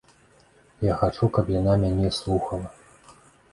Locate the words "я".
0.85-0.95